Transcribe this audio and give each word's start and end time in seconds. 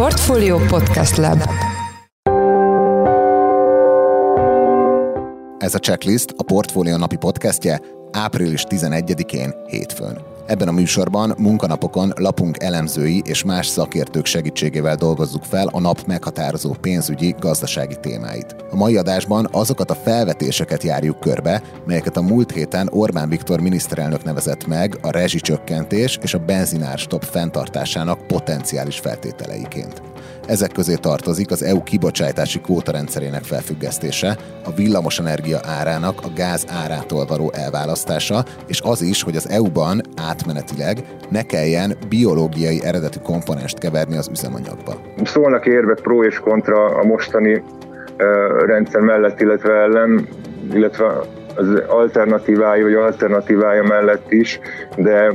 Portfolio 0.00 0.58
Podcast 0.58 1.16
Lab 1.16 1.40
Ez 5.58 5.74
a 5.74 5.78
checklist 5.78 6.34
a 6.36 6.42
Portfolio 6.42 6.96
napi 6.96 7.16
podcastje 7.16 7.80
április 8.12 8.64
11-én 8.68 9.54
hétfőn. 9.66 10.39
Ebben 10.50 10.68
a 10.68 10.72
műsorban 10.72 11.34
munkanapokon 11.38 12.12
lapunk 12.16 12.62
elemzői 12.62 13.22
és 13.24 13.44
más 13.44 13.66
szakértők 13.66 14.26
segítségével 14.26 14.96
dolgozzuk 14.96 15.44
fel 15.44 15.68
a 15.72 15.80
nap 15.80 16.06
meghatározó 16.06 16.72
pénzügyi, 16.80 17.34
gazdasági 17.38 17.96
témáit. 18.00 18.56
A 18.70 18.76
mai 18.76 18.96
adásban 18.96 19.48
azokat 19.52 19.90
a 19.90 19.94
felvetéseket 19.94 20.82
járjuk 20.82 21.20
körbe, 21.20 21.62
melyeket 21.86 22.16
a 22.16 22.22
múlt 22.22 22.52
héten 22.52 22.88
Orbán 22.92 23.28
Viktor 23.28 23.60
miniszterelnök 23.60 24.24
nevezett 24.24 24.66
meg 24.66 24.98
a 25.02 25.10
rezsicsökkentés 25.10 26.18
és 26.22 26.34
a 26.34 26.44
benzinár 26.44 26.98
stop 26.98 27.24
fenntartásának 27.24 28.26
potenciális 28.26 28.98
feltételeiként. 28.98 30.02
Ezek 30.50 30.72
közé 30.72 30.94
tartozik 30.94 31.50
az 31.50 31.62
EU 31.62 31.82
kibocsátási 31.82 32.60
kvótarendszerének 32.60 33.42
felfüggesztése, 33.42 34.36
a 34.64 34.70
villamosenergia 34.76 35.58
árának 35.78 36.14
a 36.22 36.32
gáz 36.36 36.66
árától 36.82 37.26
való 37.26 37.52
elválasztása, 37.54 38.44
és 38.66 38.80
az 38.84 39.02
is, 39.02 39.22
hogy 39.22 39.36
az 39.36 39.48
EU-ban 39.48 40.00
átmenetileg 40.28 40.96
ne 41.28 41.42
kelljen 41.42 41.96
biológiai 42.08 42.80
eredetű 42.84 43.18
komponest 43.22 43.78
keverni 43.78 44.16
az 44.16 44.28
üzemanyagba. 44.28 44.94
Szólnak 45.24 45.66
érvek 45.66 46.00
pro 46.00 46.24
és 46.24 46.38
kontra 46.38 46.84
a 46.84 47.04
mostani 47.04 47.62
rendszer 48.66 49.00
mellett, 49.00 49.40
illetve 49.40 49.72
ellen, 49.72 50.28
illetve 50.72 51.06
az 51.56 51.82
alternatívája 51.88 52.82
vagy 52.82 52.94
alternatívája 52.94 53.82
mellett 53.82 54.32
is, 54.32 54.60
de 54.96 55.32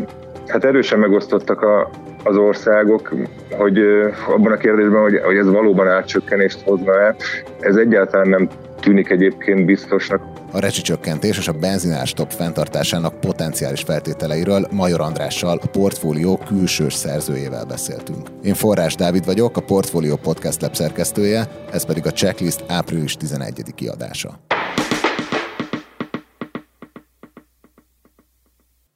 hát 0.47 0.65
erősen 0.65 0.99
megosztottak 0.99 1.61
a, 1.61 1.89
az 2.25 2.37
országok, 2.37 3.13
hogy 3.51 3.79
abban 4.27 4.51
a 4.51 4.57
kérdésben, 4.57 5.01
hogy, 5.01 5.19
hogy 5.23 5.37
ez 5.37 5.49
valóban 5.49 5.87
átcsökkenést 5.87 6.61
hozna-e, 6.61 7.15
ez 7.59 7.75
egyáltalán 7.75 8.29
nem 8.29 8.49
tűnik 8.79 9.09
egyébként 9.09 9.65
biztosnak. 9.65 10.21
A 10.51 10.59
rezsicsökkentés 10.59 11.37
és 11.37 11.47
a 11.47 11.51
benzinárstop 11.51 12.31
fenntartásának 12.31 13.19
potenciális 13.19 13.81
feltételeiről 13.81 14.67
Major 14.71 15.01
Andrással, 15.01 15.59
a 15.61 15.67
Portfólió 15.67 16.39
külsős 16.47 16.93
szerzőjével 16.93 17.65
beszéltünk. 17.65 18.27
Én 18.43 18.53
Forrás 18.53 18.95
Dávid 18.95 19.25
vagyok, 19.25 19.57
a 19.57 19.61
Portfólió 19.61 20.15
Podcast 20.15 20.61
Lab 20.61 20.75
szerkesztője, 20.75 21.47
ez 21.71 21.85
pedig 21.85 22.05
a 22.05 22.11
checklist 22.11 22.63
április 22.67 23.15
11. 23.15 23.63
kiadása. 23.75 24.39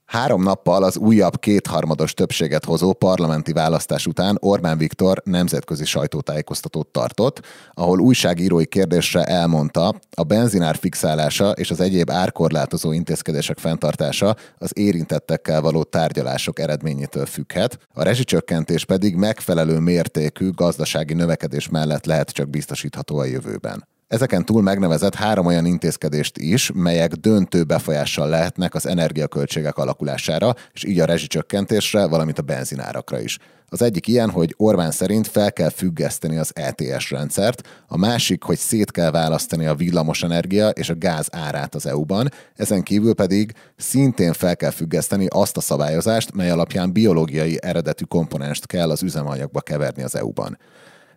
Három 0.09 0.43
nappal 0.43 0.83
az 0.83 0.97
újabb 0.97 1.39
kétharmados 1.39 2.13
többséget 2.13 2.65
hozó 2.65 2.93
parlamenti 2.93 3.53
választás 3.53 4.07
után 4.07 4.37
Orbán 4.39 4.77
Viktor 4.77 5.21
nemzetközi 5.23 5.85
sajtótájékoztatót 5.85 6.87
tartott, 6.87 7.41
ahol 7.73 7.99
újságírói 7.99 8.65
kérdésre 8.65 9.23
elmondta, 9.23 9.93
a 10.15 10.23
benzinár 10.23 10.75
fixálása 10.75 11.51
és 11.51 11.71
az 11.71 11.79
egyéb 11.79 12.09
árkorlátozó 12.09 12.91
intézkedések 12.91 13.57
fenntartása 13.57 14.35
az 14.57 14.71
érintettekkel 14.73 15.61
való 15.61 15.83
tárgyalások 15.83 16.59
eredményétől 16.59 17.25
függhet, 17.25 17.79
a 17.93 18.03
rezsicsökkentés 18.03 18.85
pedig 18.85 19.15
megfelelő 19.15 19.79
mértékű 19.79 20.49
gazdasági 20.51 21.13
növekedés 21.13 21.69
mellett 21.69 22.05
lehet 22.05 22.29
csak 22.29 22.49
biztosítható 22.49 23.17
a 23.17 23.25
jövőben. 23.25 23.98
Ezeken 24.09 24.45
túl 24.45 24.61
megnevezett 24.61 25.15
három 25.15 25.45
olyan 25.45 25.65
intézkedést 25.65 26.37
is, 26.37 26.71
melyek 26.73 27.13
döntő 27.13 27.63
befolyással 27.63 28.29
lehetnek 28.29 28.73
az 28.75 28.87
energiaköltségek 28.87 29.77
alakulására, 29.77 30.55
és 30.73 30.83
így 30.83 30.99
a 30.99 31.05
rezsicsökkentésre, 31.05 32.07
valamint 32.07 32.39
a 32.39 32.41
benzinárakra 32.41 33.19
is. 33.19 33.37
Az 33.67 33.81
egyik 33.81 34.07
ilyen, 34.07 34.29
hogy 34.29 34.53
Orbán 34.57 34.91
szerint 34.91 35.27
fel 35.27 35.53
kell 35.53 35.69
függeszteni 35.69 36.37
az 36.37 36.51
ETS 36.55 37.11
rendszert, 37.11 37.67
a 37.87 37.97
másik, 37.97 38.43
hogy 38.43 38.57
szét 38.57 38.91
kell 38.91 39.11
választani 39.11 39.65
a 39.65 39.75
villamosenergia 39.75 40.69
és 40.69 40.89
a 40.89 40.97
gáz 40.97 41.27
árát 41.31 41.75
az 41.75 41.85
EU-ban, 41.85 42.31
ezen 42.55 42.83
kívül 42.83 43.13
pedig 43.13 43.53
szintén 43.77 44.33
fel 44.33 44.55
kell 44.55 44.71
függeszteni 44.71 45.27
azt 45.29 45.57
a 45.57 45.61
szabályozást, 45.61 46.33
mely 46.33 46.49
alapján 46.49 46.93
biológiai 46.93 47.57
eredetű 47.61 48.03
komponenst 48.03 48.65
kell 48.65 48.89
az 48.89 49.03
üzemanyagba 49.03 49.61
keverni 49.61 50.03
az 50.03 50.15
EU-ban. 50.15 50.57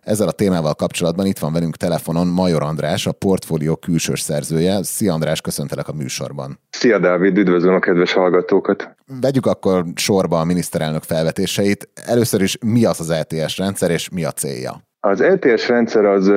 Ezzel 0.03 0.27
a 0.27 0.31
témával 0.31 0.73
kapcsolatban 0.73 1.25
itt 1.25 1.37
van 1.37 1.53
velünk 1.53 1.75
telefonon 1.75 2.27
Major 2.27 2.63
András, 2.63 3.07
a 3.07 3.11
portfólió 3.11 3.75
külsős 3.75 4.19
szerzője. 4.19 4.83
Szia 4.83 5.13
András, 5.13 5.41
köszöntelek 5.41 5.87
a 5.87 5.93
műsorban. 5.93 6.59
Szia 6.69 6.99
Dávid, 6.99 7.37
üdvözlöm 7.37 7.73
a 7.73 7.79
kedves 7.79 8.13
hallgatókat. 8.13 8.95
Vegyük 9.21 9.45
akkor 9.45 9.83
sorba 9.95 10.39
a 10.39 10.43
miniszterelnök 10.43 11.01
felvetéseit. 11.01 11.89
Először 12.05 12.41
is 12.41 12.57
mi 12.65 12.85
az 12.85 12.99
az 12.99 13.09
ETS 13.09 13.57
rendszer, 13.57 13.91
és 13.91 14.09
mi 14.09 14.23
a 14.23 14.31
célja? 14.31 14.81
Az 14.99 15.21
ETS 15.21 15.67
rendszer 15.67 16.05
az 16.05 16.31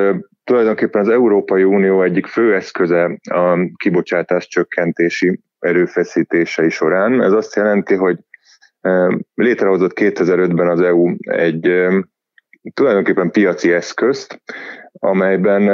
tulajdonképpen 0.44 1.00
az 1.00 1.08
Európai 1.08 1.62
Unió 1.62 2.02
egyik 2.02 2.26
fő 2.26 2.54
eszköze 2.54 3.18
a 3.30 3.58
kibocsátás 3.76 4.48
csökkentési 4.48 5.40
erőfeszítései 5.58 6.70
során. 6.70 7.22
Ez 7.22 7.32
azt 7.32 7.56
jelenti, 7.56 7.94
hogy 7.94 8.18
létrehozott 9.34 9.92
2005-ben 9.94 10.68
az 10.68 10.80
EU 10.80 11.14
egy 11.18 11.70
tulajdonképpen 12.74 13.30
piaci 13.30 13.72
eszközt, 13.72 14.42
amelyben 14.92 15.68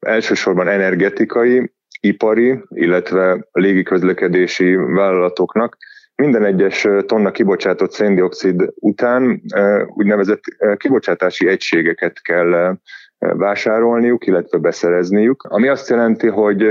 elsősorban 0.00 0.68
energetikai, 0.68 1.72
ipari, 2.00 2.58
illetve 2.68 3.48
légiközlekedési 3.52 4.74
vállalatoknak 4.74 5.76
minden 6.20 6.44
egyes 6.44 6.86
tonna 7.06 7.30
kibocsátott 7.30 7.92
széndiokszid 7.92 8.72
után 8.74 9.42
úgynevezett 9.86 10.40
kibocsátási 10.76 11.48
egységeket 11.48 12.22
kell 12.22 12.76
vásárolniuk, 13.18 14.26
illetve 14.26 14.58
beszerezniük, 14.58 15.42
ami 15.42 15.68
azt 15.68 15.88
jelenti, 15.88 16.28
hogy 16.28 16.70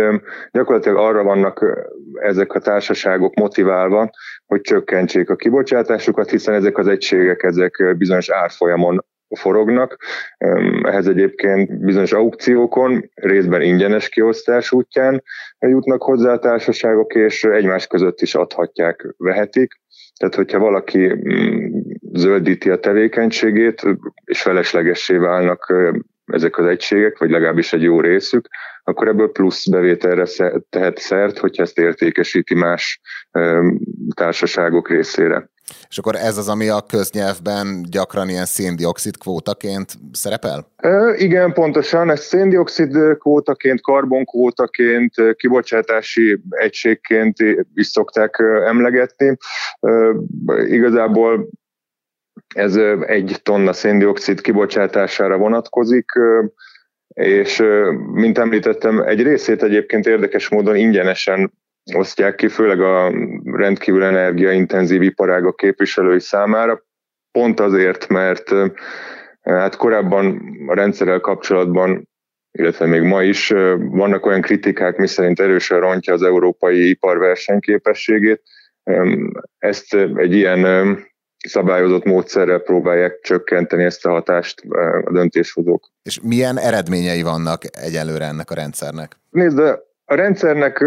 gyakorlatilag 0.51 0.97
arra 0.97 1.23
vannak 1.23 1.65
ezek 2.21 2.53
a 2.53 2.59
társaságok 2.59 3.33
motiválva, 3.33 4.09
hogy 4.45 4.61
csökkentsék 4.61 5.29
a 5.29 5.35
kibocsátásukat, 5.35 6.29
hiszen 6.29 6.53
ezek 6.53 6.77
az 6.77 6.87
egységek 6.87 7.43
ezek 7.43 7.95
bizonyos 7.97 8.29
árfolyamon 8.29 9.05
forognak. 9.35 9.97
Ehhez 10.81 11.07
egyébként 11.07 11.83
bizonyos 11.85 12.11
aukciókon, 12.11 13.09
részben 13.15 13.61
ingyenes 13.61 14.09
kiosztás 14.09 14.71
útján 14.71 15.23
jutnak 15.59 16.03
hozzá 16.03 16.31
a 16.31 16.39
társaságok, 16.39 17.15
és 17.15 17.43
egymás 17.43 17.87
között 17.87 18.21
is 18.21 18.35
adhatják, 18.35 19.13
vehetik. 19.17 19.73
Tehát, 20.17 20.35
hogyha 20.35 20.59
valaki 20.59 21.13
mm, 21.13 21.67
zöldíti 22.13 22.69
a 22.69 22.79
tevékenységét, 22.79 23.81
és 24.25 24.41
feleslegessé 24.41 25.17
válnak 25.17 25.73
ezek 26.25 26.57
az 26.57 26.65
egységek, 26.65 27.17
vagy 27.17 27.29
legalábbis 27.29 27.73
egy 27.73 27.81
jó 27.81 28.01
részük, 28.01 28.47
akkor 28.83 29.07
ebből 29.07 29.31
plusz 29.31 29.69
bevételre 29.69 30.25
tehet 30.69 30.97
szert, 30.97 31.37
hogyha 31.37 31.63
ezt 31.63 31.79
értékesíti 31.79 32.55
más 32.55 33.01
társaságok 34.15 34.89
részére. 34.89 35.49
És 35.89 35.97
akkor 35.97 36.15
ez 36.15 36.37
az, 36.37 36.49
ami 36.49 36.67
a 36.67 36.81
köznyelvben 36.81 37.85
gyakran 37.89 38.29
ilyen 38.29 38.45
széndiokszid 38.45 39.17
kvótaként 39.17 39.93
szerepel? 40.11 40.67
E, 40.75 41.15
igen, 41.17 41.53
pontosan. 41.53 42.09
Ez 42.09 42.19
széndiokszid 42.19 42.97
kvótaként, 43.17 43.81
karbonkvótaként, 43.81 45.13
kibocsátási 45.35 46.41
egységként 46.49 47.37
is 47.73 47.87
szokták 47.87 48.35
emlegetni. 48.65 49.37
E, 49.79 49.89
igazából 50.67 51.49
ez 52.55 52.75
egy 53.05 53.39
tonna 53.43 53.73
széndiokszid 53.73 54.41
kibocsátására 54.41 55.37
vonatkozik, 55.37 56.11
és 57.13 57.63
mint 58.13 58.37
említettem, 58.37 59.01
egy 59.01 59.21
részét 59.21 59.63
egyébként 59.63 60.05
érdekes 60.05 60.49
módon 60.49 60.75
ingyenesen 60.75 61.53
osztják 61.95 62.35
ki, 62.35 62.47
főleg 62.47 62.81
a 62.81 63.11
rendkívül 63.43 64.03
energiaintenzív 64.03 65.01
iparágak 65.01 65.55
képviselői 65.55 66.19
számára, 66.19 66.83
pont 67.31 67.59
azért, 67.59 68.07
mert 68.07 68.51
hát 69.41 69.75
korábban 69.75 70.41
a 70.67 70.73
rendszerrel 70.73 71.19
kapcsolatban 71.19 72.07
illetve 72.51 72.85
még 72.85 73.01
ma 73.01 73.23
is 73.23 73.49
vannak 73.77 74.25
olyan 74.25 74.41
kritikák, 74.41 74.97
miszerint 74.97 75.39
erősen 75.39 75.79
rontja 75.79 76.13
az 76.13 76.23
európai 76.23 76.89
ipar 76.89 77.17
versenyképességét. 77.17 78.41
Ezt 79.57 79.93
egy 80.15 80.33
ilyen 80.33 80.97
szabályozott 81.47 82.03
módszerrel 82.03 82.59
próbálják 82.59 83.19
csökkenteni 83.21 83.83
ezt 83.83 84.05
a 84.05 84.09
hatást 84.09 84.61
a 85.05 85.11
döntéshozók. 85.11 85.91
És 86.03 86.19
milyen 86.23 86.57
eredményei 86.57 87.21
vannak 87.21 87.61
egyelőre 87.71 88.25
ennek 88.25 88.51
a 88.51 88.55
rendszernek? 88.55 89.19
Nézd, 89.29 89.61
a 90.09 90.15
rendszernek 90.15 90.85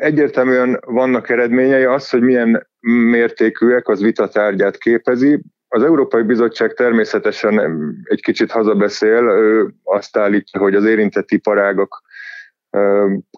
egyértelműen 0.00 0.80
vannak 0.86 1.28
eredményei, 1.28 1.84
az, 1.84 2.10
hogy 2.10 2.20
milyen 2.20 2.66
mértékűek, 3.10 3.88
az 3.88 4.00
vitatárgyát 4.00 4.76
képezi. 4.76 5.42
Az 5.68 5.82
Európai 5.82 6.22
Bizottság 6.22 6.72
természetesen 6.72 7.58
egy 8.04 8.22
kicsit 8.22 8.50
hazabeszél, 8.50 9.22
ő 9.22 9.74
azt 9.82 10.16
állítja, 10.16 10.60
hogy 10.60 10.74
az 10.74 10.84
érintett 10.84 11.30
iparágak 11.30 12.02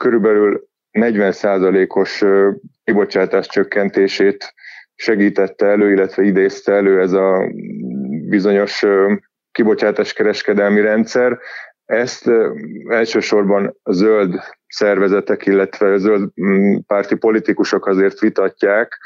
körülbelül 0.01 0.69
40%-os 0.93 2.25
kibocsátás 2.85 3.47
csökkentését 3.47 4.55
segítette 4.95 5.67
elő, 5.67 5.93
illetve 5.93 6.23
idézte 6.23 6.73
elő 6.73 7.01
ez 7.01 7.13
a 7.13 7.51
bizonyos 8.29 8.85
kibocsátás 9.53 10.13
kereskedelmi 10.13 10.81
rendszer. 10.81 11.39
Ezt 11.87 12.31
elsősorban 12.89 13.77
a 13.83 13.93
zöld 13.93 14.35
szervezetek, 14.67 15.47
illetve 15.47 15.93
a 15.93 15.97
zöld 15.97 16.31
mm, 16.43 16.77
párti 16.87 17.15
politikusok 17.15 17.87
azért 17.87 18.19
vitatják. 18.19 18.99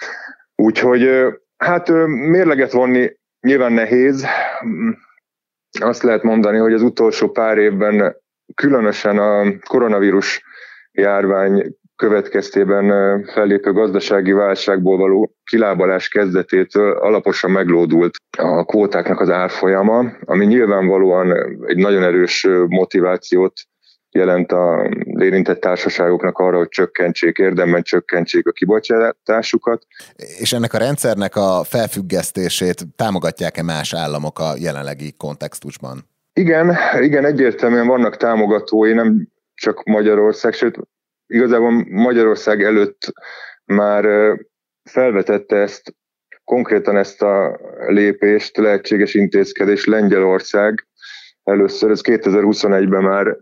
Úgyhogy 0.54 1.08
hát 1.56 1.88
mérleget 2.06 2.72
vonni 2.72 3.18
nyilván 3.40 3.72
nehéz. 3.72 4.26
Azt 5.80 6.02
lehet 6.02 6.22
mondani, 6.22 6.58
hogy 6.58 6.72
az 6.72 6.82
utolsó 6.82 7.30
pár 7.30 7.58
évben 7.58 8.16
különösen 8.54 9.18
a 9.18 9.58
koronavírus 9.68 10.42
járvány 10.92 11.74
következtében 12.00 13.24
fellépő 13.24 13.72
gazdasági 13.72 14.32
válságból 14.32 14.96
való 14.96 15.34
kilábalás 15.44 16.08
kezdetétől 16.08 16.92
alaposan 16.92 17.50
meglódult 17.50 18.14
a 18.38 18.64
kvótáknak 18.64 19.20
az 19.20 19.30
árfolyama, 19.30 20.12
ami 20.24 20.46
nyilvánvalóan 20.46 21.32
egy 21.66 21.76
nagyon 21.76 22.02
erős 22.02 22.46
motivációt 22.68 23.52
jelent 24.10 24.52
a 24.52 24.88
érintett 25.18 25.60
társaságoknak 25.60 26.38
arra, 26.38 26.56
hogy 26.56 26.68
csökkentsék, 26.68 27.38
érdemben 27.38 27.82
csökkentsék 27.82 28.46
a 28.46 28.52
kibocsátásukat. 28.52 29.86
És 30.38 30.52
ennek 30.52 30.74
a 30.74 30.78
rendszernek 30.78 31.36
a 31.36 31.64
felfüggesztését 31.64 32.84
támogatják-e 32.96 33.62
más 33.62 33.94
államok 33.94 34.38
a 34.38 34.52
jelenlegi 34.58 35.14
kontextusban? 35.16 35.98
Igen, 36.32 36.76
igen, 37.00 37.24
egyértelműen 37.24 37.86
vannak 37.86 38.16
támogatói, 38.16 38.92
nem 38.92 39.28
csak 39.54 39.82
Magyarország, 39.84 40.52
sőt, 40.52 40.78
igazából 41.30 41.86
Magyarország 41.88 42.62
előtt 42.62 43.12
már 43.64 44.04
felvetette 44.90 45.56
ezt, 45.56 45.94
konkrétan 46.44 46.96
ezt 46.96 47.22
a 47.22 47.60
lépést, 47.86 48.56
lehetséges 48.56 49.14
intézkedés 49.14 49.86
Lengyelország. 49.86 50.86
Először, 51.42 51.90
ez 51.90 52.00
2021-ben 52.02 53.02
már 53.02 53.36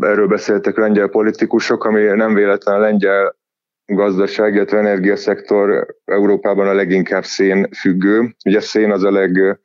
erről 0.00 0.26
beszéltek 0.26 0.76
lengyel 0.76 1.08
politikusok, 1.08 1.84
ami 1.84 2.02
nem 2.02 2.34
véletlen 2.34 2.74
a 2.74 2.78
lengyel 2.78 3.36
gazdaság, 3.86 4.54
illetve 4.54 4.78
energiaszektor 4.78 5.86
Európában 6.04 6.68
a 6.68 6.74
leginkább 6.74 7.24
szén 7.24 7.68
függő. 7.72 8.34
Ugye 8.44 8.60
szén 8.60 8.90
az 8.90 9.04
a 9.04 9.10
leg 9.10 9.60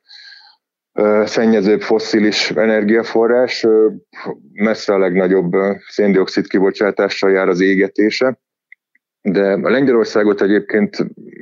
szennyezőbb 1.24 1.82
fosszilis 1.82 2.52
energiaforrás, 2.52 3.68
messze 4.54 4.94
a 4.94 4.98
legnagyobb 4.98 5.52
széndiokszid 5.88 6.48
kibocsátással 6.48 7.32
jár 7.32 7.48
az 7.48 7.62
égetése, 7.62 8.40
de 9.22 9.52
a 9.52 9.70
Lengyelországot 9.70 10.42
egyébként 10.42 10.98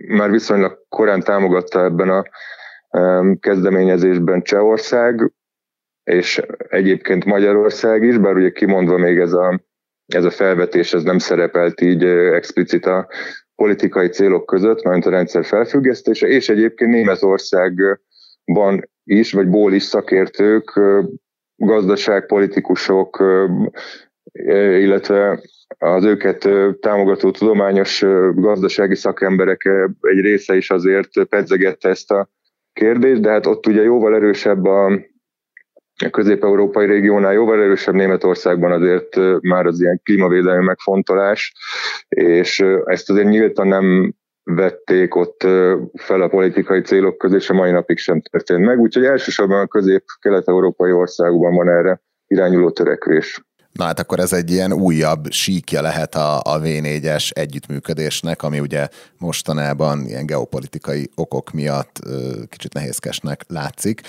már 0.07 0.31
viszonylag 0.31 0.85
korán 0.89 1.19
támogatta 1.19 1.83
ebben 1.83 2.09
a 2.09 2.23
kezdeményezésben 3.39 4.41
Csehország, 4.41 5.31
és 6.03 6.41
egyébként 6.69 7.25
Magyarország 7.25 8.03
is, 8.03 8.17
bár 8.17 8.35
ugye 8.35 8.51
kimondva 8.51 8.97
még 8.97 9.17
ez 9.17 9.33
a, 9.33 9.61
ez 10.05 10.23
a 10.23 10.29
felvetés, 10.29 10.93
ez 10.93 11.03
nem 11.03 11.17
szerepelt 11.17 11.81
így 11.81 12.03
explicit 12.03 12.85
a 12.85 13.07
politikai 13.55 14.07
célok 14.07 14.45
között, 14.45 14.83
mert 14.83 15.05
a 15.05 15.09
rendszer 15.09 15.45
felfüggesztése, 15.45 16.27
és 16.27 16.49
egyébként 16.49 16.91
Németországban 16.91 18.89
is, 19.09 19.33
vagy 19.33 19.47
ból 19.47 19.73
is 19.73 19.83
szakértők, 19.83 20.79
gazdaságpolitikusok, 21.55 23.23
illetve 24.79 25.41
az 25.77 26.03
őket 26.03 26.49
támogató 26.79 27.31
tudományos 27.31 28.01
gazdasági 28.33 28.95
szakemberek 28.95 29.69
egy 30.01 30.19
része 30.19 30.55
is 30.55 30.69
azért 30.69 31.25
pedzegette 31.29 31.89
ezt 31.89 32.11
a 32.11 32.29
kérdést, 32.73 33.21
de 33.21 33.29
hát 33.29 33.45
ott 33.45 33.67
ugye 33.67 33.81
jóval 33.81 34.15
erősebb 34.15 34.65
a 34.65 34.99
közép-európai 36.11 36.85
régiónál 36.85 37.33
jóval 37.33 37.61
erősebb 37.61 37.93
Németországban 37.93 38.71
azért 38.71 39.41
már 39.41 39.65
az 39.65 39.81
ilyen 39.81 40.01
klímavédelmi 40.03 40.65
megfontolás, 40.65 41.53
és 42.09 42.65
ezt 42.85 43.09
azért 43.09 43.27
nyíltan 43.27 43.67
nem 43.67 44.13
vették 44.55 45.15
ott 45.15 45.41
fel 45.93 46.21
a 46.21 46.27
politikai 46.27 46.81
célok 46.81 47.17
közé, 47.17 47.35
és 47.35 47.49
a 47.49 47.53
mai 47.53 47.71
napig 47.71 47.97
sem 47.97 48.21
történt 48.21 48.65
meg. 48.65 48.79
Úgyhogy 48.79 49.05
elsősorban 49.05 49.59
a 49.59 49.67
közép-kelet-európai 49.67 50.91
országokban 50.91 51.55
van 51.55 51.69
erre 51.69 52.01
irányuló 52.27 52.71
törekvés. 52.71 53.48
Na 53.71 53.85
hát 53.85 53.99
akkor 53.99 54.19
ez 54.19 54.33
egy 54.33 54.51
ilyen 54.51 54.73
újabb 54.73 55.31
síkja 55.31 55.81
lehet 55.81 56.15
a, 56.15 56.37
a 56.39 56.59
V4-es 56.59 57.31
együttműködésnek, 57.31 58.43
ami 58.43 58.59
ugye 58.59 58.87
mostanában 59.17 60.07
ilyen 60.07 60.25
geopolitikai 60.25 61.09
okok 61.15 61.51
miatt 61.51 61.99
kicsit 62.49 62.73
nehézkesnek 62.73 63.45
látszik. 63.47 64.01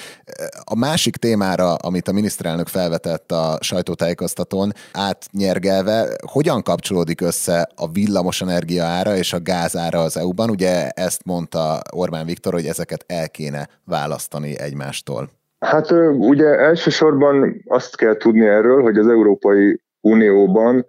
A 0.64 0.74
másik 0.74 1.16
témára, 1.16 1.74
amit 1.74 2.08
a 2.08 2.12
miniszterelnök 2.12 2.68
felvetett 2.68 3.32
a 3.32 3.58
sajtótájékoztatón, 3.60 4.72
átnyergelve, 4.92 6.16
hogyan 6.26 6.62
kapcsolódik 6.62 7.20
össze 7.20 7.68
a 7.74 7.90
villamos 7.90 8.40
energia 8.40 8.84
ára 8.84 9.16
és 9.16 9.32
a 9.32 9.40
gáz 9.40 9.76
ára 9.76 10.02
az 10.02 10.16
EU-ban? 10.16 10.50
Ugye 10.50 10.88
ezt 10.88 11.24
mondta 11.24 11.82
Orbán 11.90 12.26
Viktor, 12.26 12.52
hogy 12.52 12.66
ezeket 12.66 13.04
el 13.06 13.28
kéne 13.28 13.68
választani 13.84 14.58
egymástól. 14.58 15.39
Hát 15.60 15.90
ugye 16.18 16.46
elsősorban 16.46 17.62
azt 17.66 17.96
kell 17.96 18.16
tudni 18.16 18.46
erről, 18.46 18.82
hogy 18.82 18.98
az 18.98 19.08
Európai 19.08 19.80
Unióban 20.00 20.86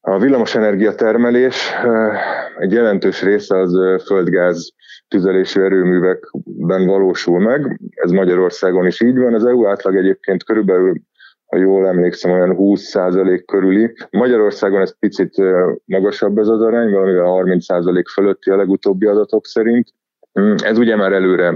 a 0.00 0.18
villamosenergia 0.18 0.94
termelés 0.94 1.72
egy 2.58 2.72
jelentős 2.72 3.22
része 3.22 3.58
az 3.58 3.72
földgáz 4.04 4.72
tüzelésű 5.08 5.60
erőművekben 5.60 6.86
valósul 6.86 7.40
meg. 7.40 7.80
Ez 7.90 8.10
Magyarországon 8.10 8.86
is 8.86 9.00
így 9.00 9.18
van. 9.18 9.34
Az 9.34 9.44
EU 9.44 9.66
átlag 9.66 9.96
egyébként 9.96 10.44
körülbelül 10.44 11.00
ha 11.46 11.56
jól 11.56 11.86
emlékszem, 11.86 12.30
olyan 12.30 12.56
20% 12.58 13.42
körüli. 13.46 13.94
Magyarországon 14.10 14.80
ez 14.80 14.98
picit 14.98 15.34
magasabb 15.84 16.38
ez 16.38 16.48
az 16.48 16.60
arány, 16.60 16.90
valamivel 16.90 17.24
30% 17.26 18.04
fölötti 18.12 18.50
a 18.50 18.56
legutóbbi 18.56 19.06
adatok 19.06 19.46
szerint. 19.46 19.88
Mm, 20.40 20.54
ez 20.62 20.78
ugye 20.78 20.96
már 20.96 21.12
előre, 21.12 21.54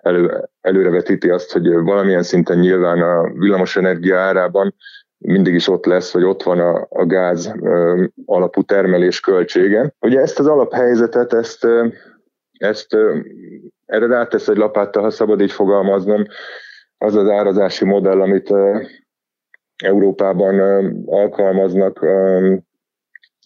elő, 0.00 0.48
előrevetíti 0.60 1.30
azt, 1.30 1.52
hogy 1.52 1.68
valamilyen 1.72 2.22
szinten 2.22 2.58
nyilván 2.58 3.02
a 3.02 3.32
villamosenergia 3.32 4.18
árában 4.18 4.74
mindig 5.18 5.54
is 5.54 5.68
ott 5.68 5.84
lesz, 5.84 6.12
vagy 6.12 6.24
ott 6.24 6.42
van 6.42 6.60
a, 6.60 6.86
a 6.90 7.06
gáz 7.06 7.54
ö, 7.62 8.04
alapú 8.24 8.62
termelés 8.62 9.20
költsége. 9.20 9.94
Ugye 10.00 10.20
ezt 10.20 10.38
az 10.38 10.46
alaphelyzetet, 10.46 11.32
ezt, 11.32 11.66
ezt 12.58 12.96
erre 13.86 14.06
rátesz 14.06 14.48
egy 14.48 14.56
lapáttal, 14.56 15.02
ha 15.02 15.10
szabad 15.10 15.40
így 15.40 15.52
fogalmaznom, 15.52 16.24
az 16.98 17.14
az 17.14 17.28
árazási 17.28 17.84
modell, 17.84 18.20
amit 18.20 18.54
Európában 19.84 20.60
alkalmaznak, 21.06 22.06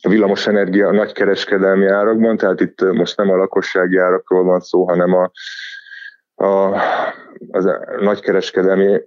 a 0.05 0.09
villamosenergia 0.09 0.89
a 0.89 0.93
nagykereskedelmi 0.93 1.87
árakban, 1.87 2.37
tehát 2.37 2.61
itt 2.61 2.81
most 2.93 3.17
nem 3.17 3.31
a 3.31 3.37
lakossági 3.37 3.99
árakról 3.99 4.45
van 4.45 4.61
szó, 4.61 4.85
hanem 4.85 5.15
a, 5.15 5.31
a, 6.45 6.81
az 7.51 7.65
a 7.65 7.85
nagykereskedelmi 8.01 9.01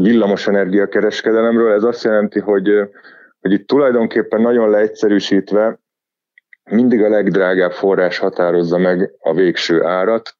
villamosenergia 0.00 0.88
kereskedelemről. 0.88 1.72
Ez 1.72 1.82
azt 1.82 2.04
jelenti, 2.04 2.40
hogy, 2.40 2.70
hogy 3.40 3.52
itt 3.52 3.66
tulajdonképpen 3.66 4.40
nagyon 4.40 4.70
leegyszerűsítve 4.70 5.78
mindig 6.70 7.02
a 7.02 7.08
legdrágább 7.08 7.72
forrás 7.72 8.18
határozza 8.18 8.78
meg 8.78 9.10
a 9.18 9.34
végső 9.34 9.84
árat, 9.84 10.34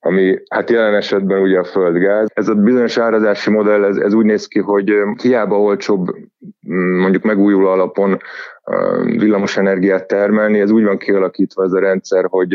ami 0.00 0.38
hát 0.48 0.70
jelen 0.70 0.94
esetben 0.94 1.40
ugye 1.40 1.58
a 1.58 1.64
földgáz. 1.64 2.28
Ez 2.34 2.48
a 2.48 2.54
bizonyos 2.54 2.98
árazási 2.98 3.50
modell, 3.50 3.84
ez, 3.84 3.96
ez 3.96 4.12
úgy 4.12 4.24
néz 4.24 4.46
ki, 4.46 4.58
hogy 4.58 4.92
hiába 5.22 5.60
olcsóbb 5.60 6.06
mondjuk 7.00 7.22
megújuló 7.22 7.66
alapon 7.66 8.18
villamos 9.02 9.56
energiát 9.56 10.06
termelni, 10.06 10.60
ez 10.60 10.70
úgy 10.70 10.84
van 10.84 10.98
kialakítva 10.98 11.64
ez 11.64 11.72
a 11.72 11.80
rendszer, 11.80 12.24
hogy 12.28 12.54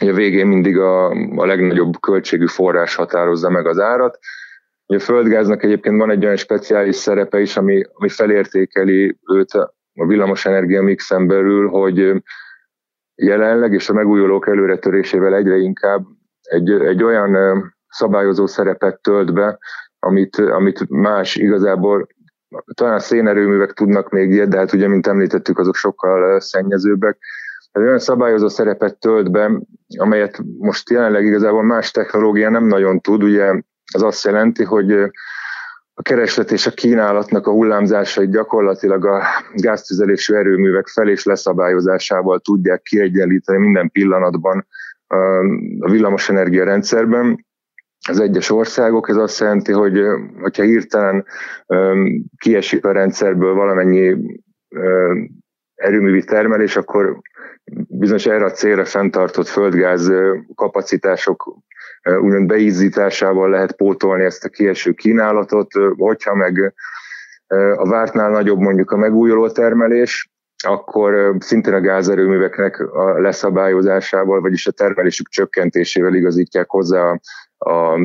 a 0.00 0.12
végén 0.12 0.46
mindig 0.46 0.78
a, 0.78 1.10
a 1.36 1.46
legnagyobb 1.46 2.00
költségű 2.00 2.46
forrás 2.46 2.94
határozza 2.94 3.50
meg 3.50 3.66
az 3.66 3.78
árat. 3.78 4.18
A 4.86 4.98
földgáznak 4.98 5.62
egyébként 5.62 5.98
van 5.98 6.10
egy 6.10 6.24
olyan 6.24 6.36
speciális 6.36 6.96
szerepe 6.96 7.40
is, 7.40 7.56
ami, 7.56 7.82
ami 7.92 8.08
felértékeli 8.08 9.18
őt 9.32 9.52
a 9.94 10.06
villamosenergia 10.06 10.82
mixen 10.82 11.26
belül, 11.26 11.68
hogy 11.68 12.22
jelenleg 13.14 13.72
és 13.72 13.88
a 13.88 13.92
megújulók 13.92 14.48
előretörésével 14.48 15.34
egyre 15.34 15.56
inkább 15.56 16.06
egy, 16.48 16.70
egy 16.70 17.02
olyan 17.02 17.62
szabályozó 17.88 18.46
szerepet 18.46 19.00
tölt 19.00 19.32
be, 19.32 19.58
amit, 19.98 20.36
amit 20.36 20.88
más 20.88 21.36
igazából 21.36 22.06
talán 22.74 22.98
szénerőművek 22.98 23.72
tudnak 23.72 24.10
még 24.10 24.30
ilyet, 24.30 24.48
de 24.48 24.58
hát 24.58 24.72
ugye, 24.72 24.88
mint 24.88 25.06
említettük, 25.06 25.58
azok 25.58 25.74
sokkal 25.74 26.40
szennyezőbbek. 26.40 27.18
Ez 27.72 27.82
olyan 27.82 27.98
szabályozó 27.98 28.48
szerepet 28.48 28.98
tölt 28.98 29.30
be, 29.30 29.60
amelyet 29.98 30.40
most 30.58 30.90
jelenleg 30.90 31.24
igazából 31.24 31.62
más 31.62 31.90
technológia 31.90 32.50
nem 32.50 32.64
nagyon 32.64 33.00
tud. 33.00 33.22
Ugye 33.22 33.62
az 33.92 34.02
azt 34.02 34.24
jelenti, 34.24 34.64
hogy 34.64 34.92
a 35.94 36.02
kereslet 36.02 36.50
és 36.50 36.66
a 36.66 36.70
kínálatnak 36.70 37.46
a 37.46 37.50
hullámzásait 37.50 38.30
gyakorlatilag 38.30 39.06
a 39.06 39.22
gáztüzelésű 39.54 40.34
erőművek 40.34 40.86
fel 40.86 41.08
és 41.08 41.24
leszabályozásával 41.24 42.38
tudják 42.38 42.82
kiegyenlíteni 42.82 43.58
minden 43.58 43.90
pillanatban 43.90 44.66
a 45.80 45.90
villamosenergia 45.90 46.64
rendszerben. 46.64 47.46
az 48.08 48.20
egyes 48.20 48.50
országok. 48.50 49.08
Ez 49.08 49.16
azt 49.16 49.40
jelenti, 49.40 49.72
hogy 49.72 50.00
hogyha 50.40 50.62
hirtelen 50.62 51.26
kiesik 52.36 52.84
a 52.84 52.92
rendszerből 52.92 53.54
valamennyi 53.54 54.16
erőművi 55.74 56.24
termelés, 56.24 56.76
akkor 56.76 57.20
bizonyos 57.88 58.26
erre 58.26 58.44
a 58.44 58.50
célra 58.50 58.84
fenntartott 58.84 59.46
földgáz 59.46 60.12
kapacitások 60.54 61.56
úgymond 62.02 62.46
beízításával 62.46 63.50
lehet 63.50 63.76
pótolni 63.76 64.24
ezt 64.24 64.44
a 64.44 64.48
kieső 64.48 64.92
kínálatot, 64.92 65.72
hogyha 65.96 66.34
meg 66.34 66.74
a 67.76 67.88
vártnál 67.88 68.30
nagyobb 68.30 68.58
mondjuk 68.58 68.90
a 68.90 68.96
megújuló 68.96 69.48
termelés, 69.48 70.27
akkor 70.64 71.36
szintén 71.38 71.74
a 71.74 71.80
gázerőműveknek 71.80 72.80
a 72.80 73.20
leszabályozásával, 73.20 74.40
vagyis 74.40 74.66
a 74.66 74.72
termelésük 74.72 75.28
csökkentésével 75.28 76.14
igazítják 76.14 76.68
hozzá 76.68 77.00
a, 77.00 77.20
a 77.70 77.98